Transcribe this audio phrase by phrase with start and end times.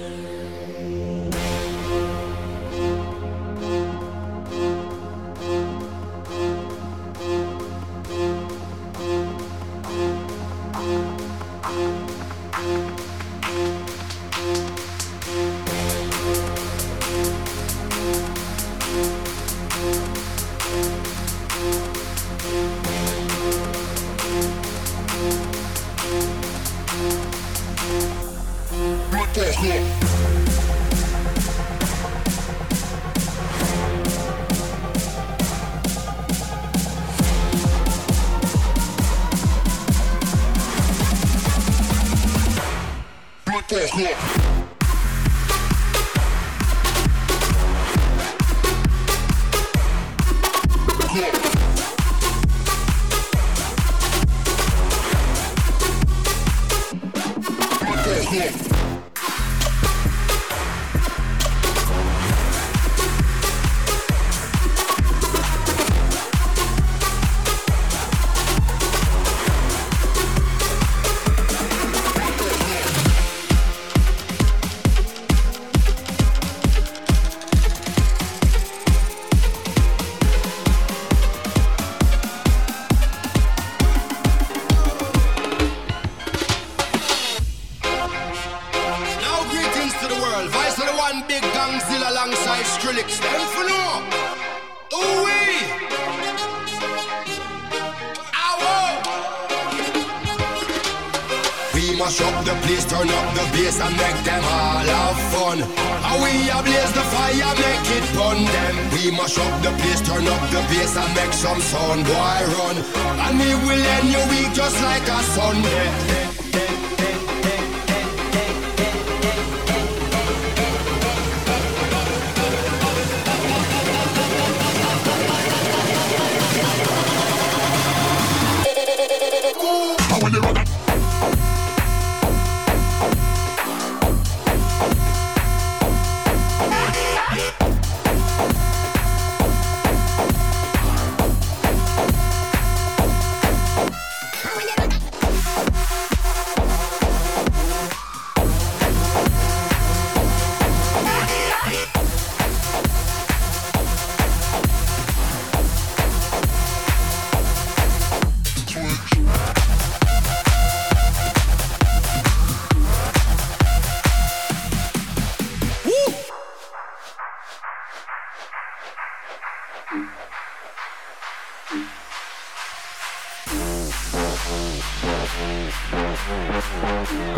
[0.00, 0.29] Yeah.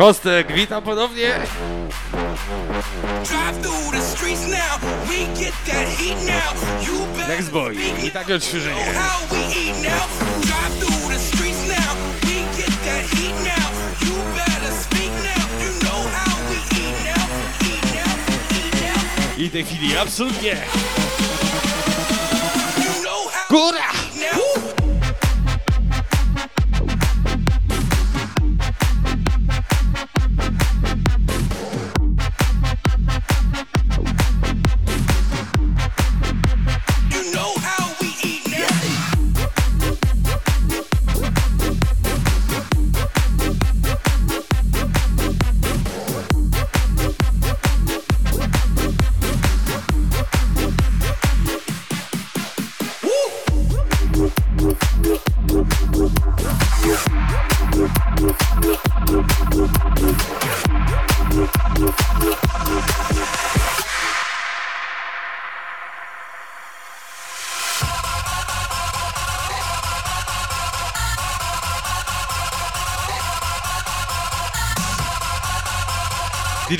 [0.02, 1.34] Kostek, witam ponownie.
[7.28, 7.76] Next boy.
[8.04, 8.84] i takie odświeżenie.
[19.38, 20.56] I tej chwili absolutnie.
[23.50, 24.11] Góra!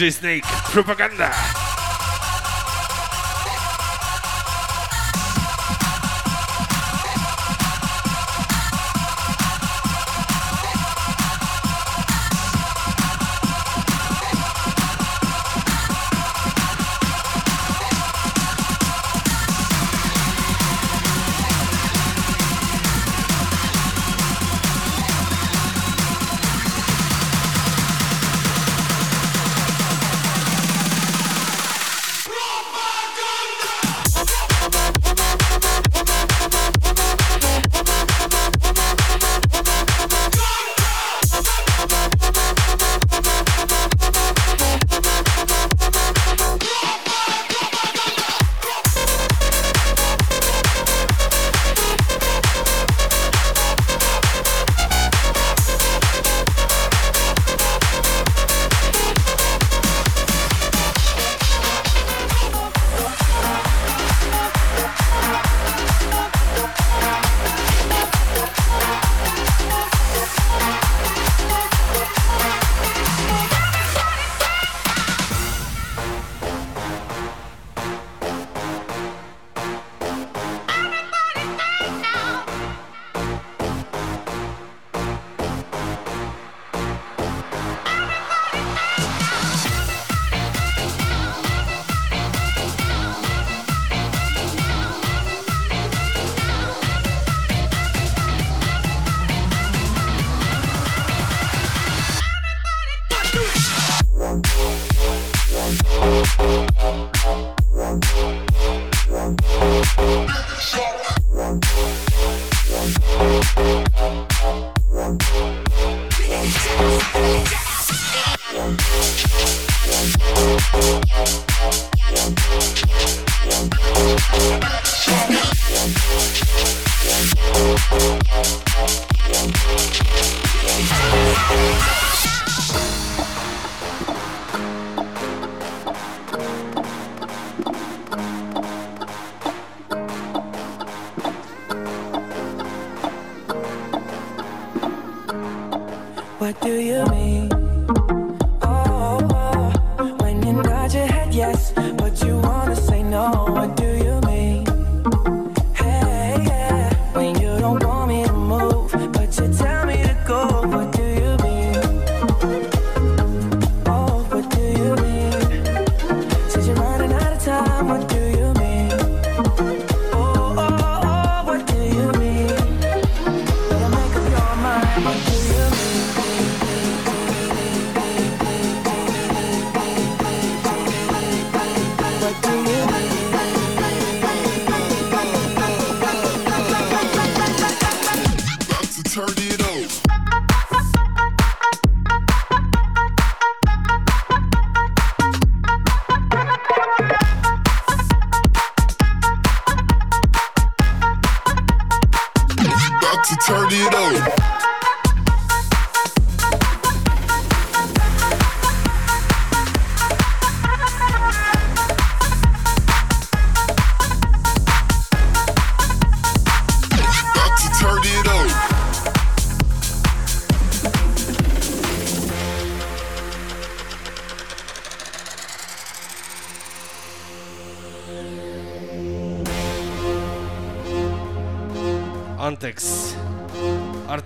[0.02, 1.61] DJ Snake, propaganda.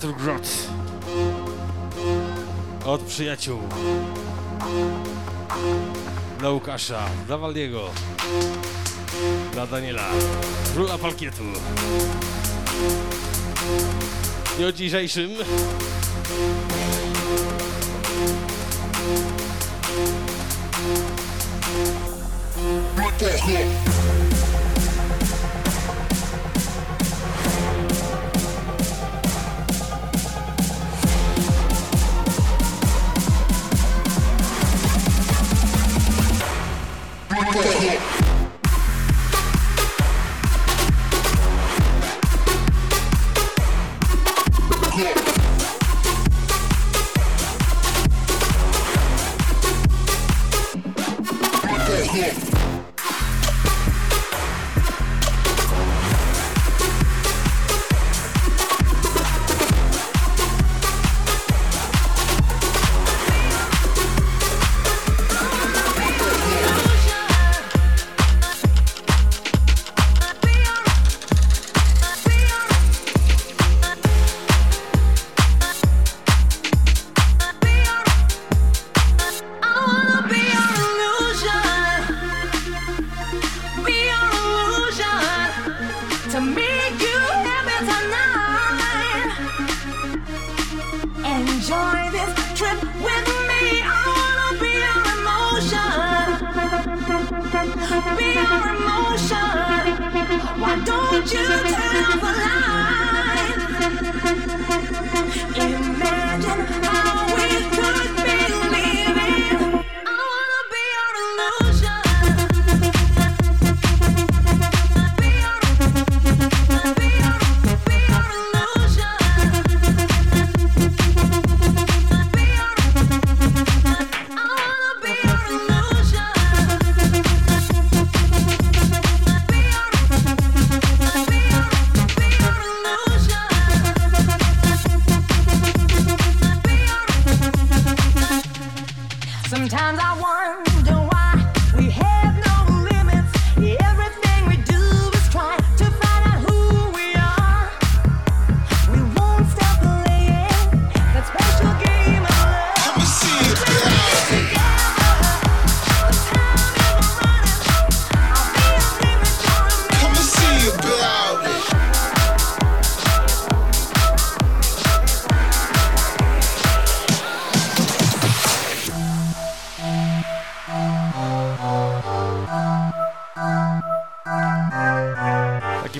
[0.06, 0.69] Artur Grot.
[2.85, 3.61] Od przyjaciół.
[6.38, 7.91] Dla Łukasza, dla Waldiego,
[9.53, 10.08] dla Daniela,
[10.75, 11.43] króla palkietu.
[14.61, 15.31] I o dzisiejszym
[22.96, 23.95] Look at.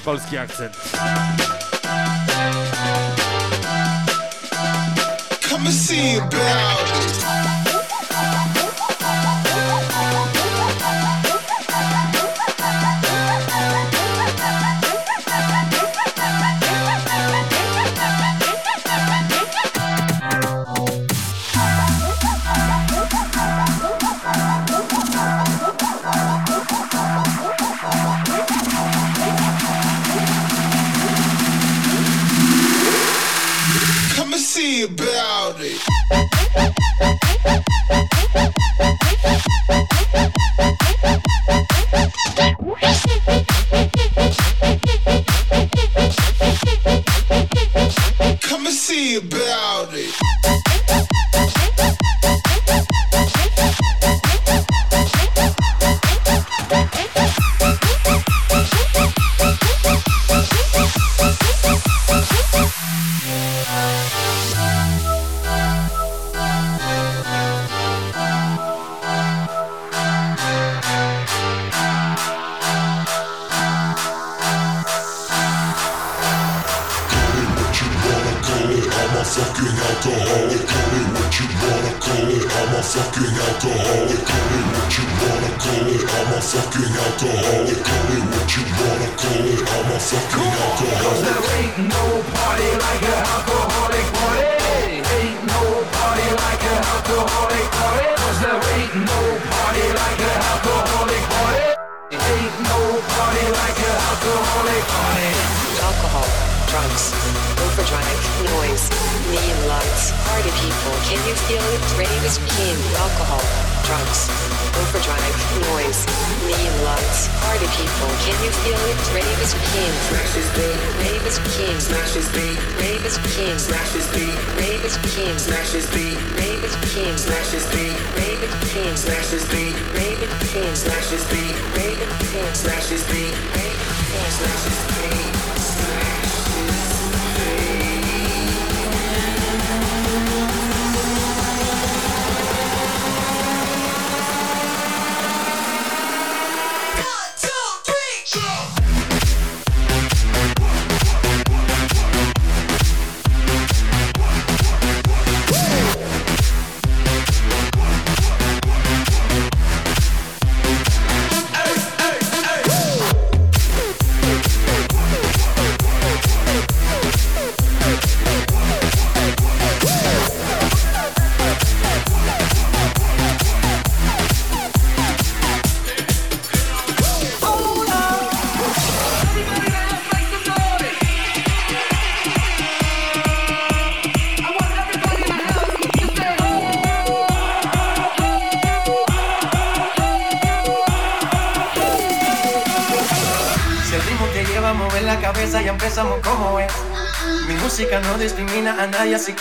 [0.07, 0.75] polski akcent.
[5.49, 7.26] Come and see about.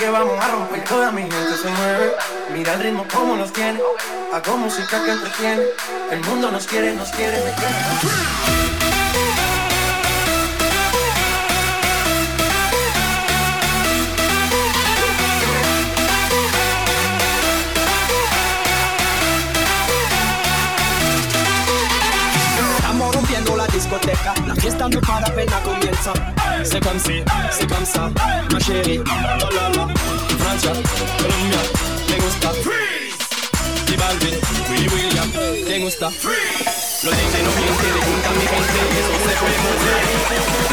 [0.06, 0.84] Que vamos a romper.
[0.84, 2.12] Toda mi gente se mueve.
[2.54, 3.80] Mira el ritmo como nos tiene.
[4.34, 5.64] Hago música que entretiene.
[6.12, 7.76] El mundo nos quiere, nos quiere, me quiere.
[23.74, 26.35] Discoteca, la fiesta no para apenas comienza.
[26.64, 28.10] C'est comme si, c'est comme ça,
[28.52, 29.00] ma chérie.
[29.06, 29.88] La la,
[30.40, 30.72] Francia,
[31.18, 31.62] Colombia,
[32.10, 32.50] me gusta.
[32.64, 33.18] Freeze.
[33.98, 34.38] Balvin,
[34.70, 35.30] Willy William,
[35.80, 36.10] gusta.
[36.12, 36.86] Freeze.
[37.04, 39.48] Mienten, le mi gente, eso se.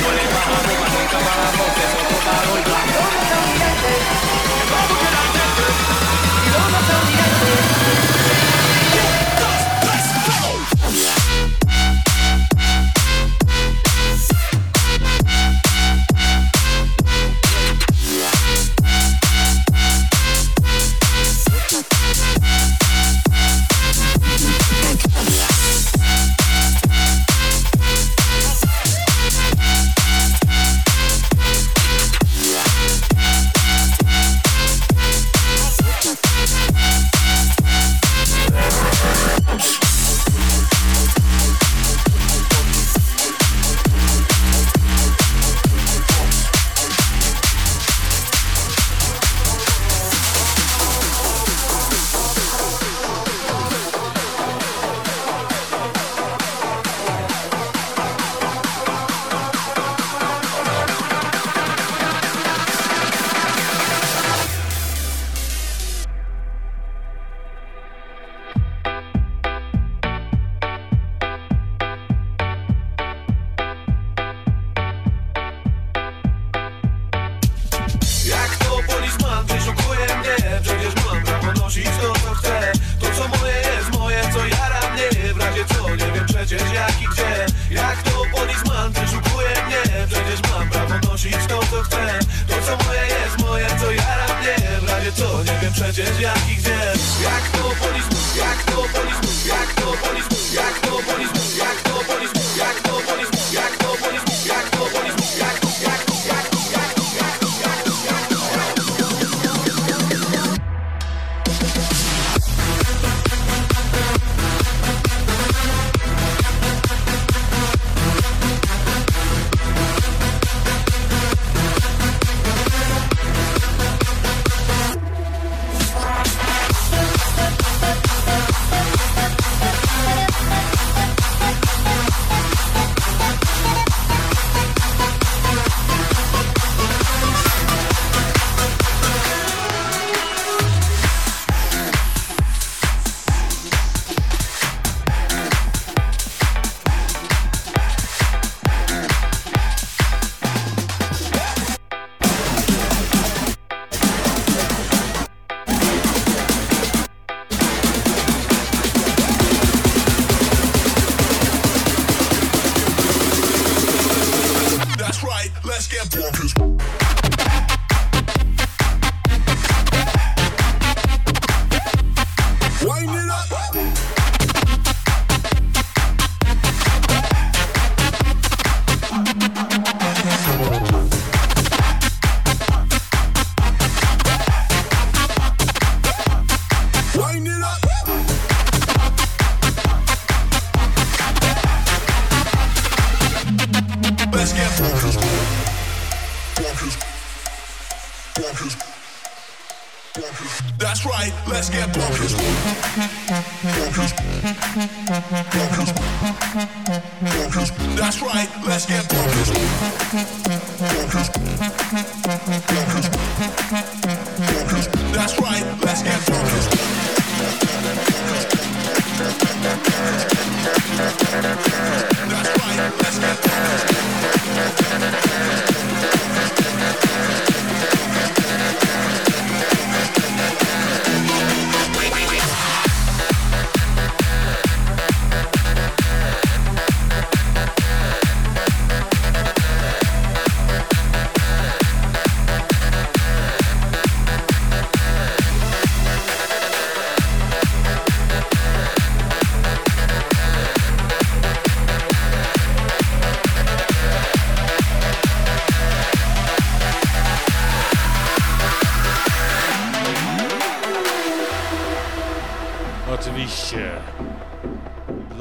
[0.03, 3.03] No le bajamos, más nunca paramos, eso es total y blanco.
[7.43, 7.82] Wind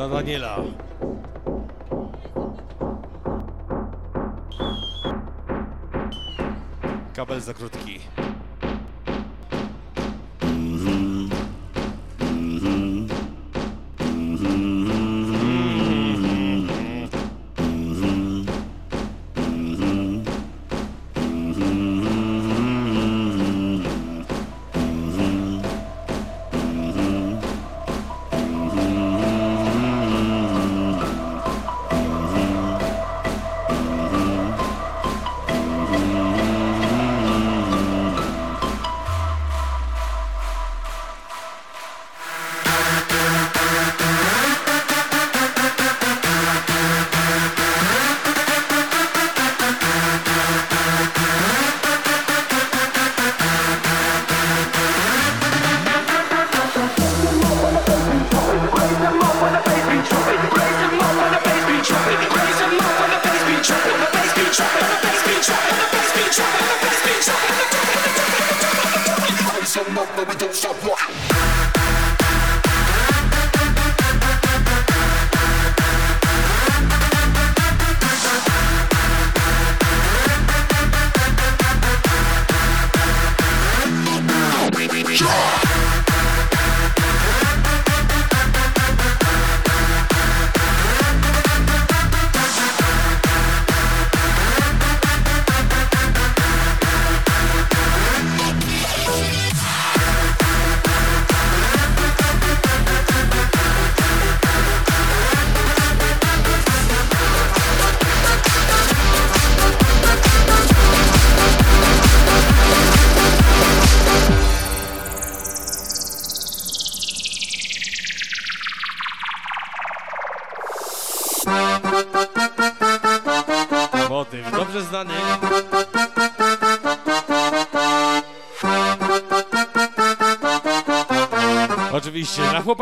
[0.02, 0.56] Dla Daniela.
[7.14, 8.00] Kabel za krótki.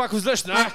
[0.00, 0.70] na chłopaku z Leszna.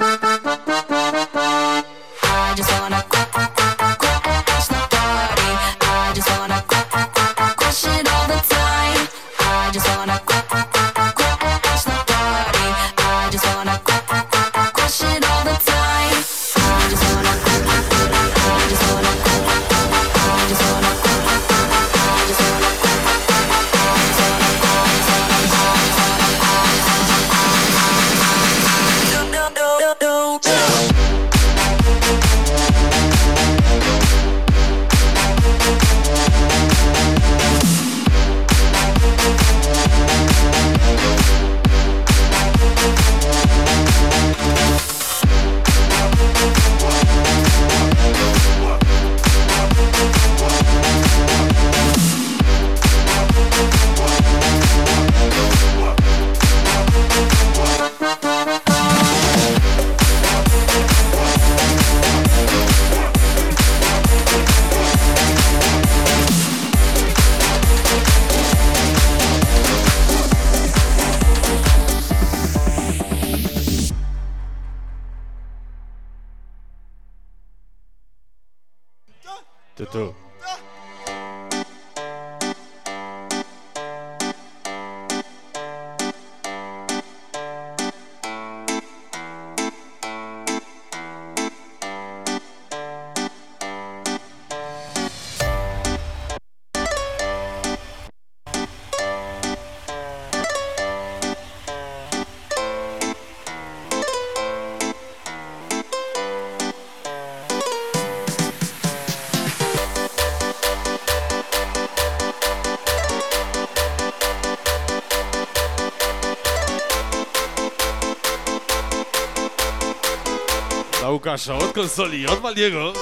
[121.36, 122.94] Łukasza od konsoli, od Waldiego.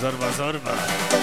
[0.00, 1.21] Zorba, zorba.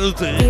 [0.00, 0.49] Oczywiście dla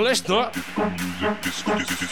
[0.00, 0.50] leźno!
[1.42, 2.04] Disco music,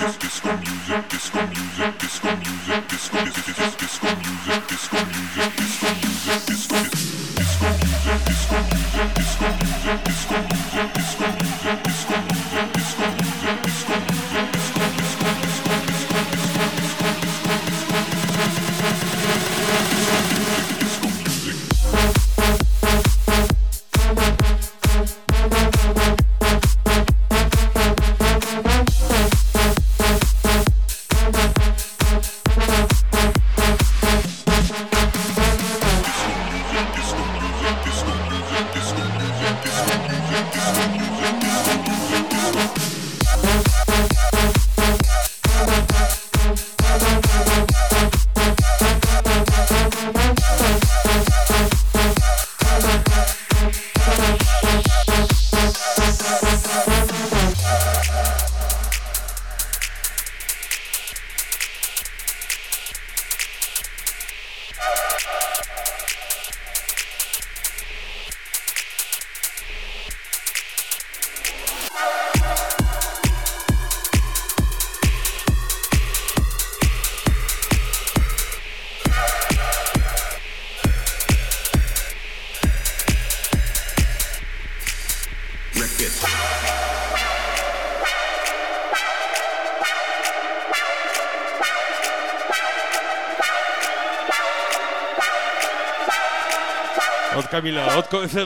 [97.52, 98.38] Camila, od końca.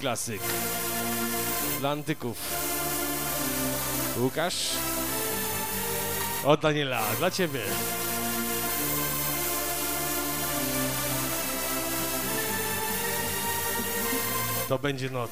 [0.00, 0.40] Klasyk.
[1.80, 2.36] Dla antyków.
[4.18, 4.68] Łukasz?
[6.44, 7.60] O Daniela, dla ciebie.
[14.68, 15.30] To będzie noc.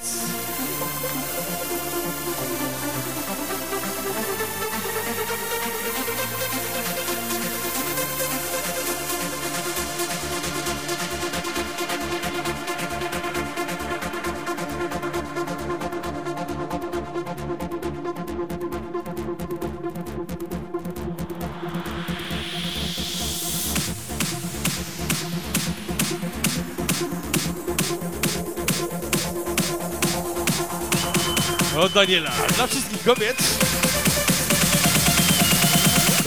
[31.98, 33.36] Daniela, dla wszystkich kobiet.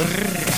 [0.01, 0.50] Od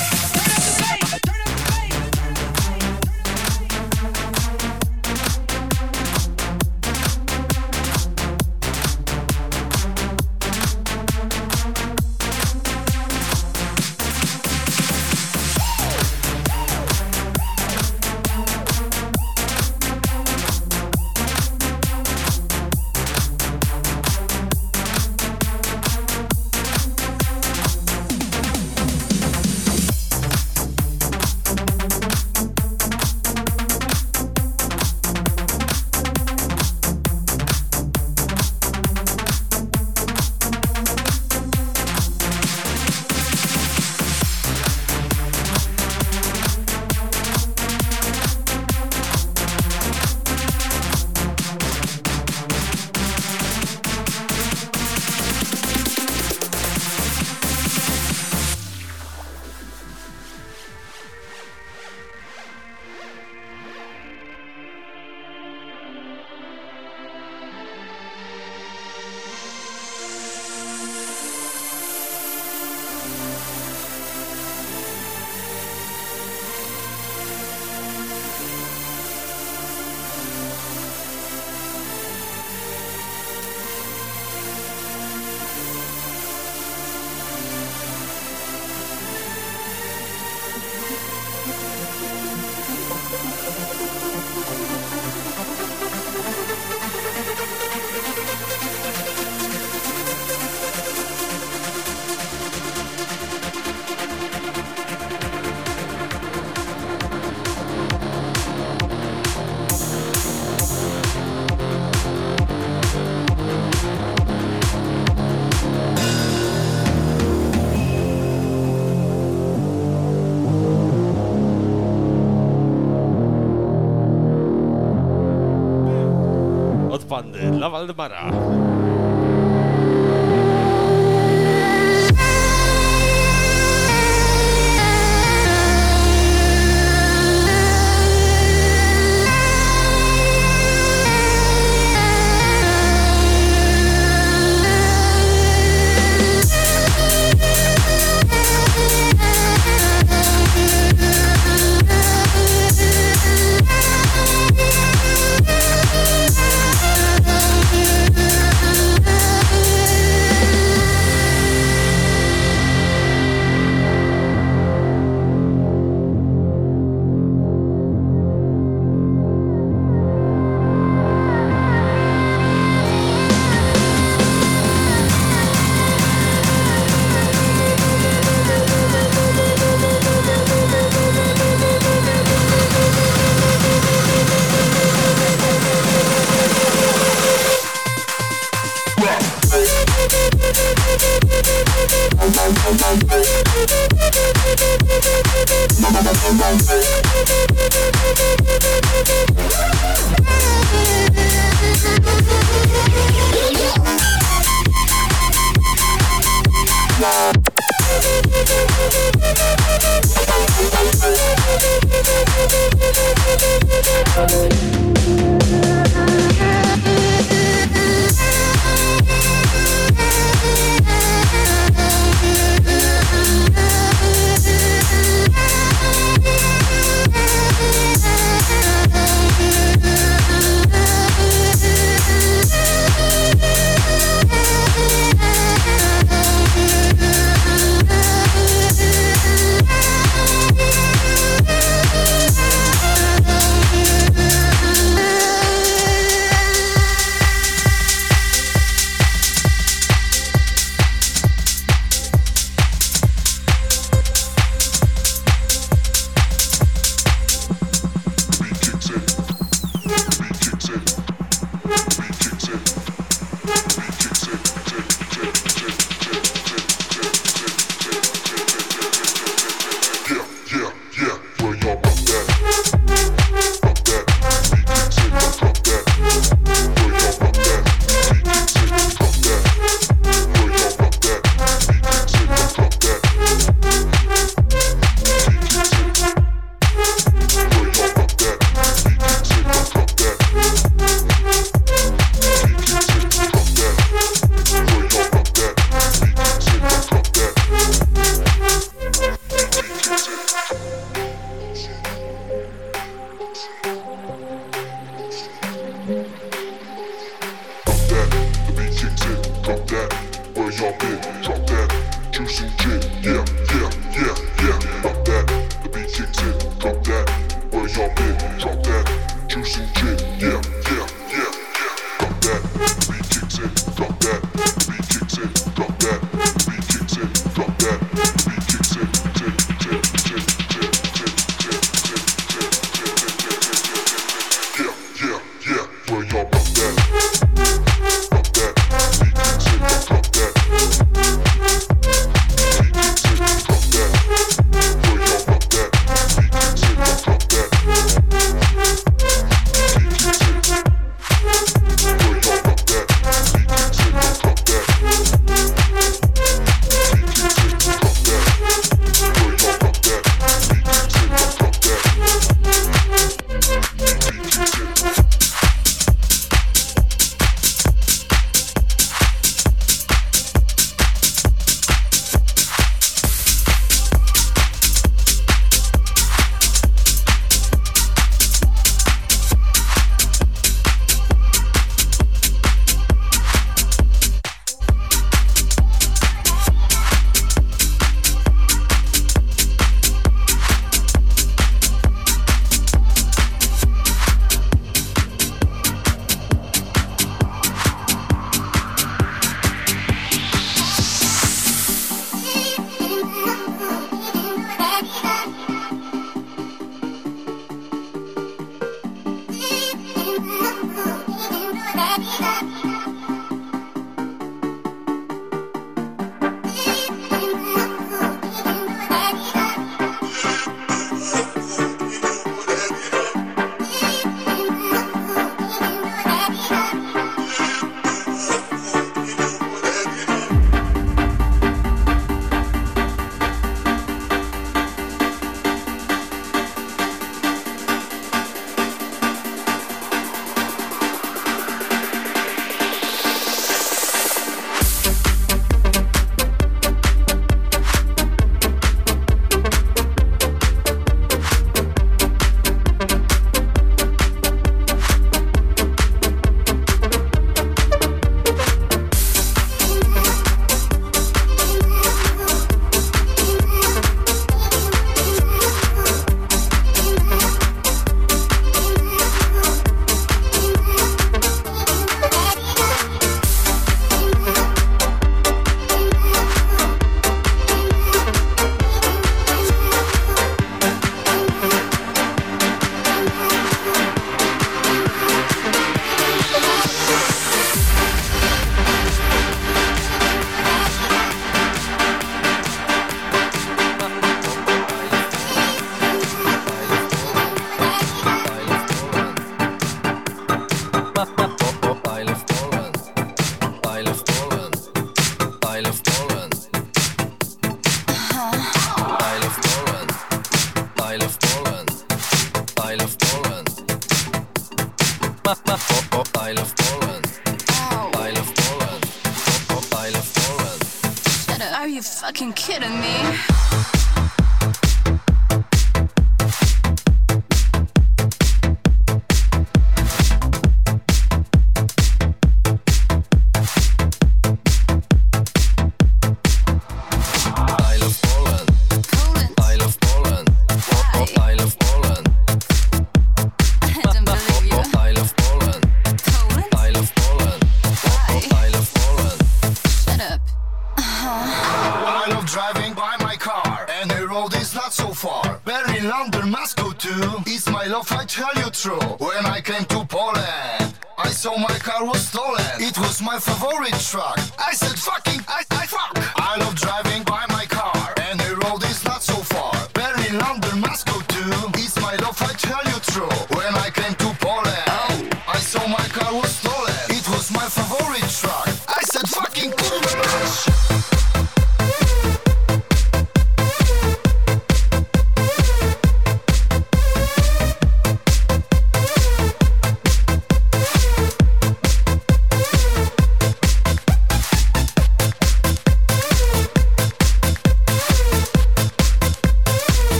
[127.13, 128.42] pandy dla Waldemara.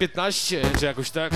[0.00, 1.32] 15, czy jakoś tak?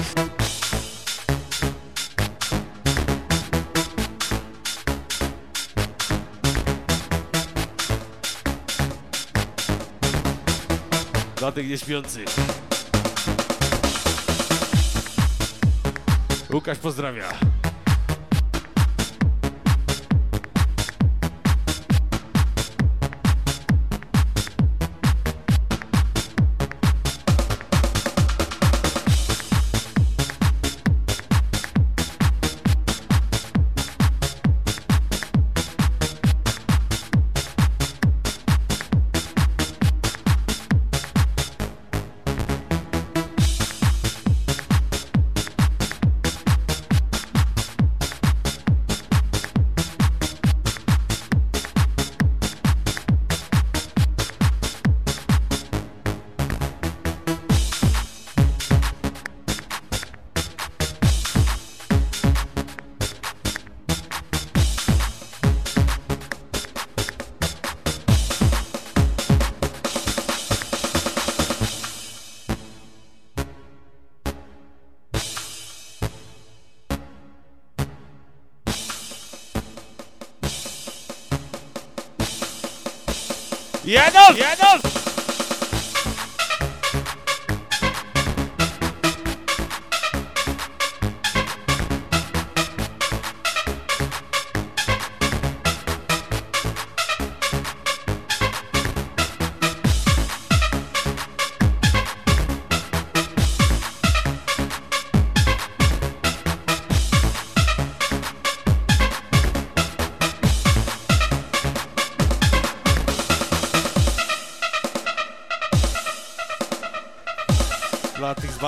[11.37, 12.27] Dla tych nieśpiących.
[16.53, 17.54] Łukasz pozdrawia.
[84.29, 84.39] else.
[84.39, 84.54] Yes.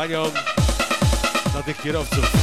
[0.07, 0.25] Banią,
[1.53, 2.36] dla tych kierowców.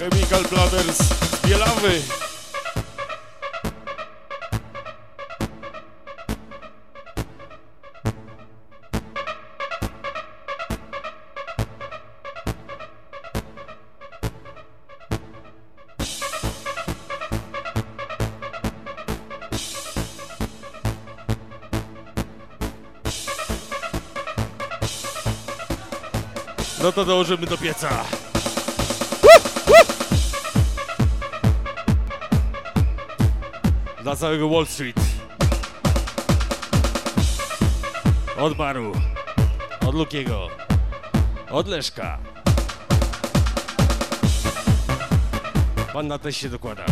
[0.00, 0.98] Chemical Brothers
[1.44, 2.02] Bielawy.
[26.82, 28.04] No to dołożymy do pieca.
[34.20, 35.00] Całego Wall Street.
[38.38, 38.92] Od baru.
[39.86, 40.48] Od Lukiego.
[41.50, 42.18] Od Leszka.
[45.92, 46.84] Pan na też się dokłada.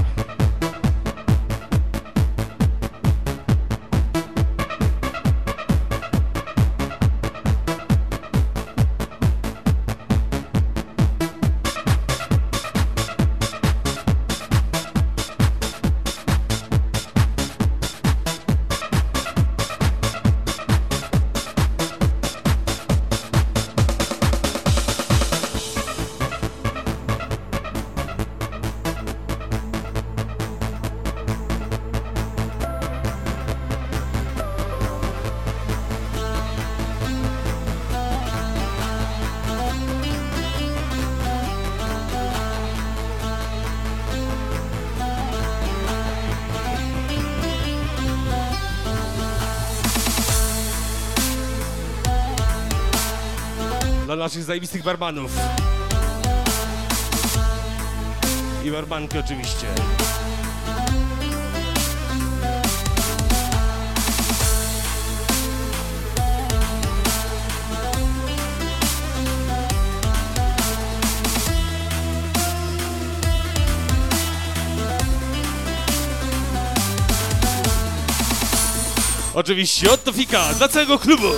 [54.29, 55.31] Naszych zajebistych barmanów.
[58.65, 59.67] I barmanki oczywiście.
[79.35, 81.29] Oczywiście oto fika dla całego klubu.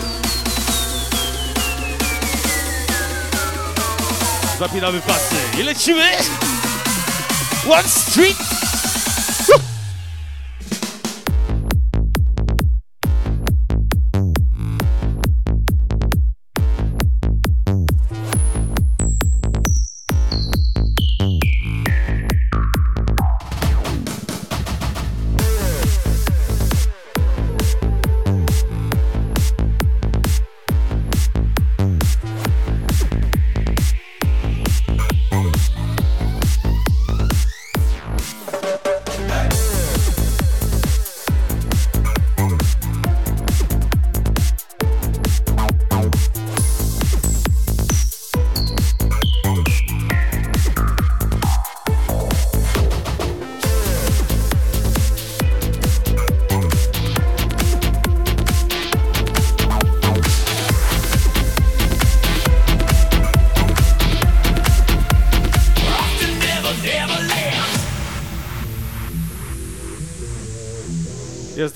[4.61, 6.11] Zapinamy pasy i lecimy!
[7.67, 8.60] One street!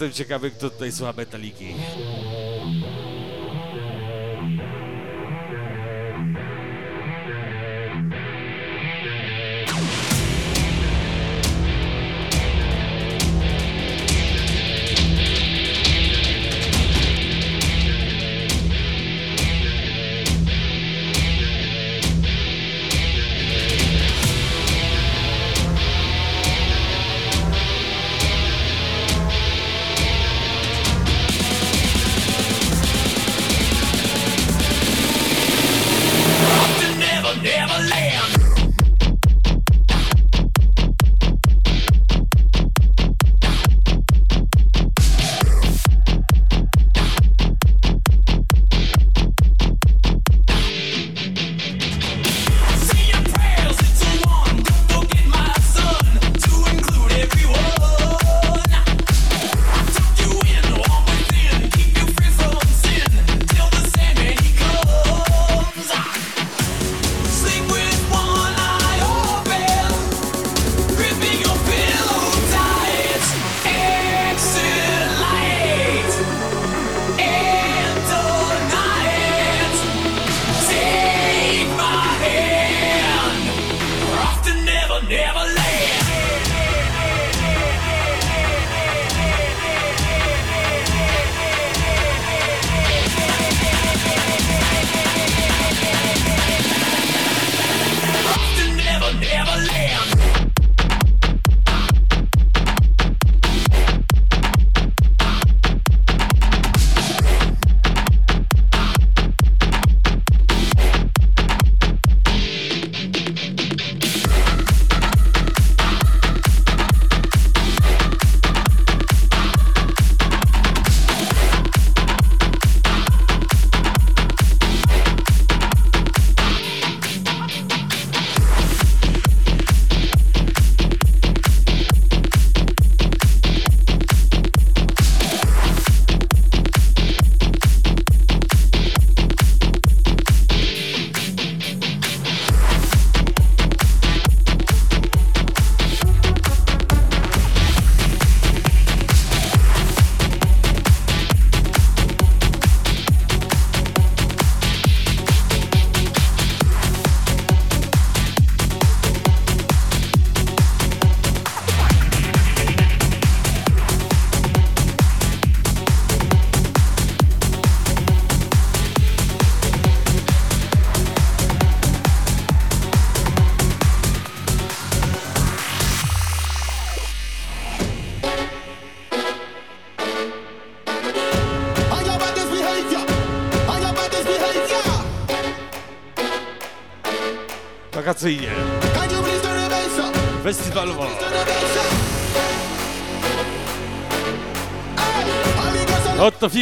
[0.05, 1.74] Jestem ciekawy, kto tutaj słucha metaliki.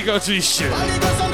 [0.03, 1.32] 一个字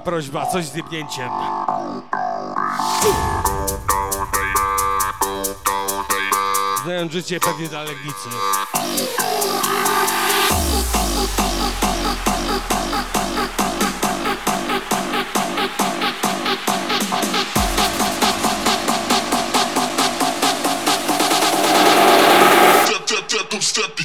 [0.00, 1.30] Była prośba, coś z dybnięciem.
[6.84, 8.28] Znając życie pewnie dla Legnicy.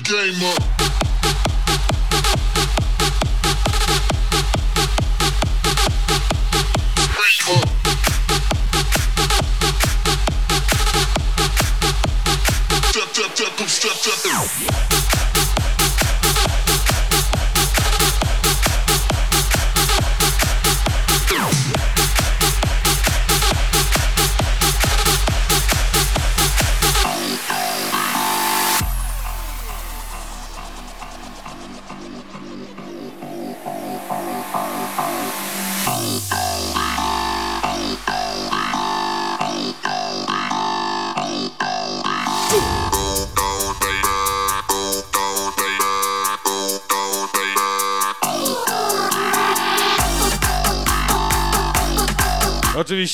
[0.06, 0.75] Game up.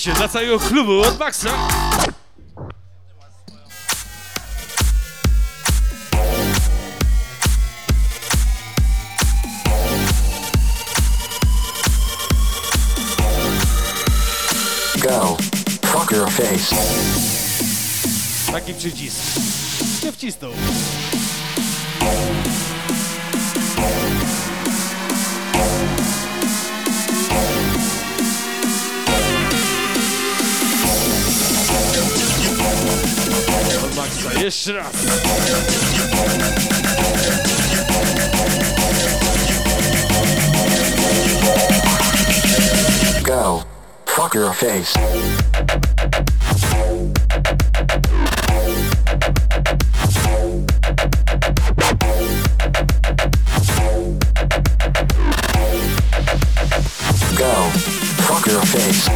[0.01, 1.49] Oczywiście dla całego klubu od Maxa.
[44.61, 44.93] Face.
[57.35, 57.71] Go.
[58.21, 59.07] Fuck face.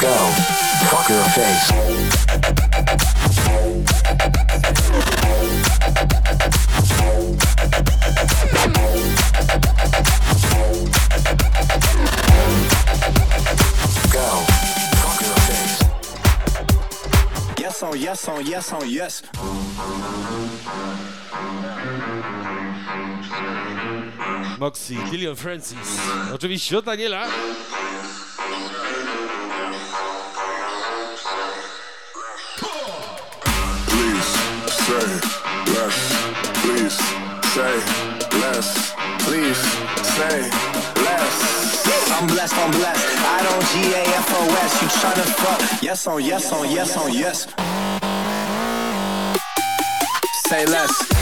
[0.00, 0.16] Go.
[0.88, 2.01] Fuck your face.
[17.92, 19.22] On yes on yes on yes.
[24.58, 25.98] Moxie, Dillion Francis.
[26.34, 27.26] Oczywiście od Daniela.
[33.86, 34.28] Please
[34.68, 35.06] say
[35.74, 35.98] less.
[36.62, 36.96] Please
[37.54, 37.74] say
[38.40, 38.94] less.
[39.18, 39.60] Please
[40.02, 40.50] say
[40.96, 41.52] less.
[42.20, 43.04] I'm blessed, I'm blessed.
[43.24, 44.82] I don't G A F O S.
[44.82, 45.82] You tryna fuck?
[45.82, 47.71] Yes on yes on yes on yes.
[50.52, 51.21] Say less.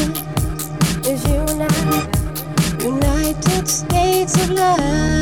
[3.71, 5.20] states of love.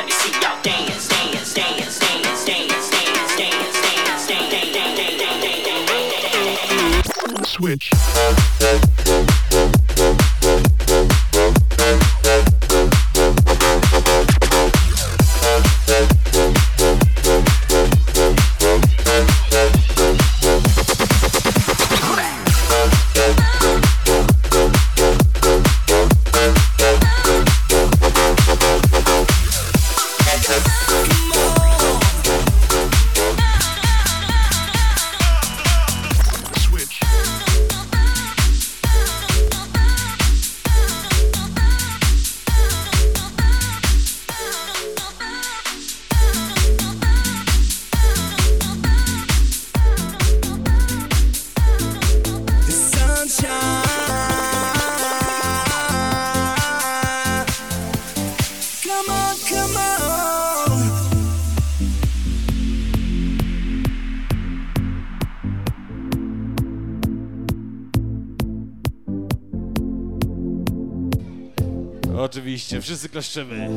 [0.00, 0.89] Let me see y'all dance.
[73.20, 73.69] Cieszymy.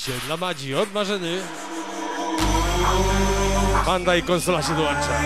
[0.00, 1.38] Oczywiście, dla Madzi od Marzeny.
[3.86, 5.20] Panda i konsola się dołącza.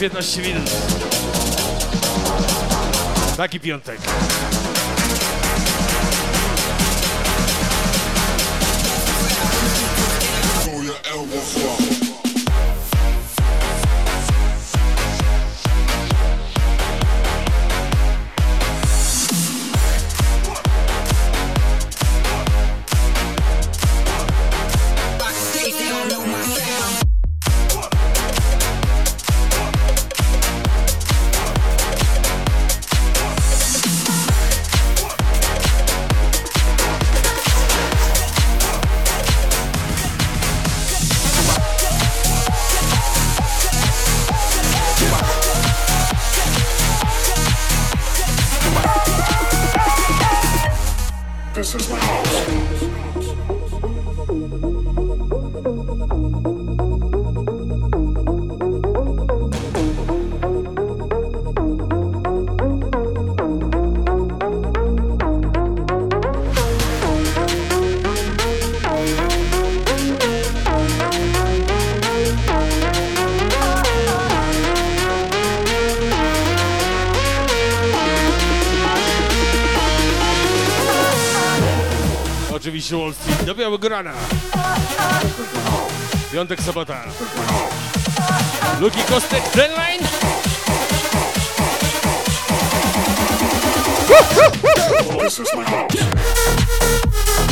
[0.00, 0.70] 15 minut.
[3.36, 3.98] Taki piątek.
[82.90, 84.12] Oczywiście Wall Street do białego rana.
[86.32, 87.04] Piątek, sobota.
[88.80, 90.08] Luki Kostek, Deadline.
[95.20, 97.49] This is my house.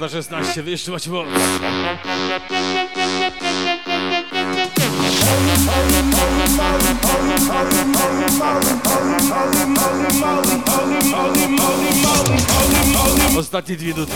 [0.00, 1.26] Piąta 16, wyjście macie moc.
[13.38, 14.12] Ostatnie dwie minuty.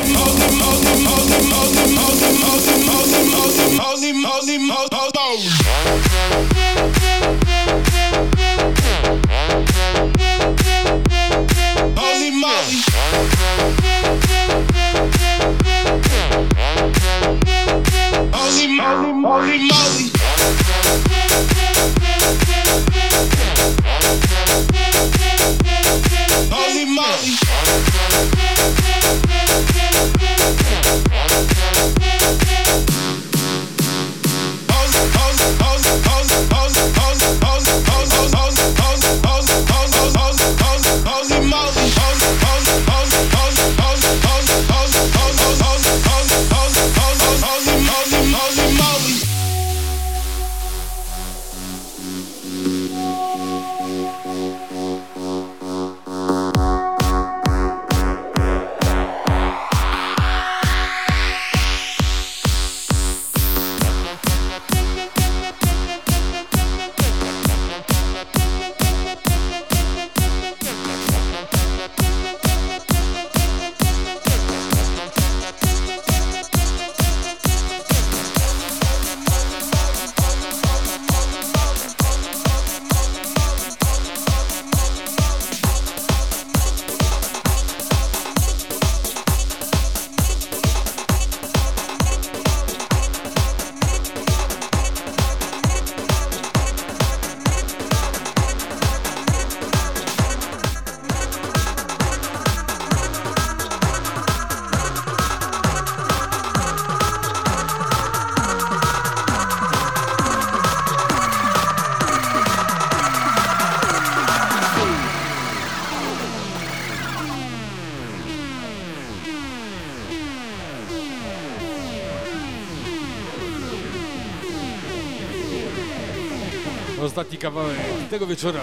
[127.35, 127.79] Ostatni kawałek
[128.11, 128.61] tego wieczora.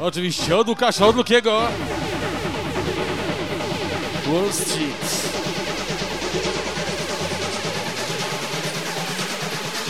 [0.00, 1.62] Oczywiście od Łukasza, od Lukiego.
[4.26, 5.28] Wall Street.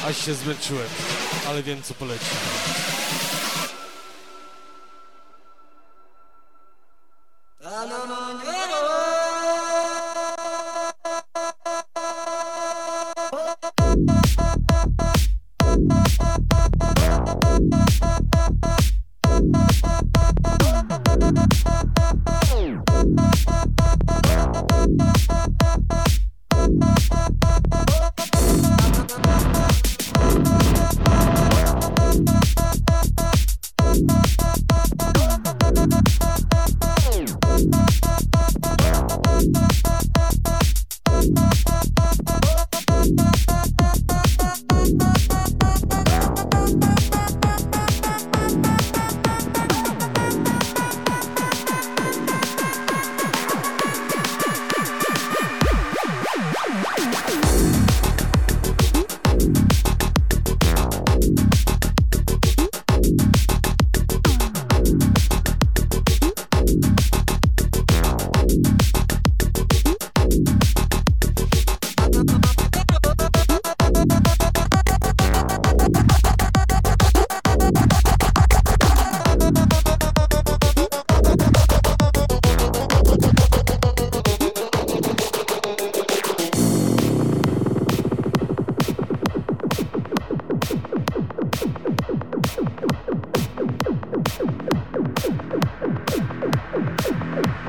[0.07, 0.89] Aż się zmęczyłem,
[1.49, 2.25] ale wiem co poleci.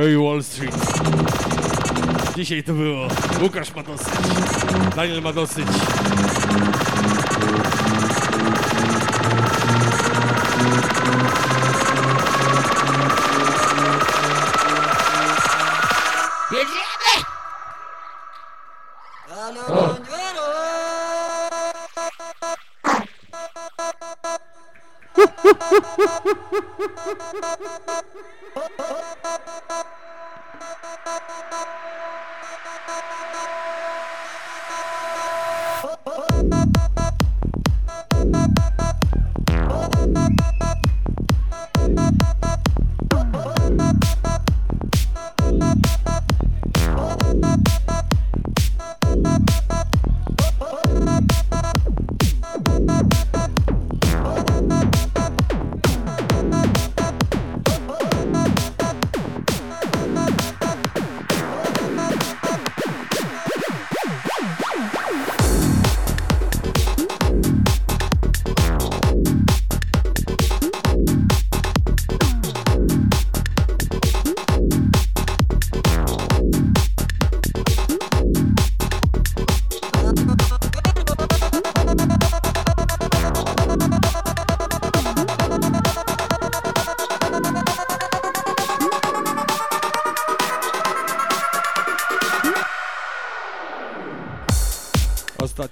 [0.00, 0.76] Ej, Wall Street.
[2.36, 3.08] Dzisiaj to było.
[3.42, 4.08] Łukasz ma dosyć.
[4.96, 5.66] Daniel ma dosyć.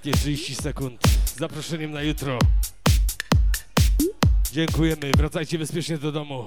[0.08, 2.38] Ostatnie 30 sekund z zaproszeniem na jutro.
[4.52, 6.46] Dziękujemy, wracajcie bezpiecznie do domu.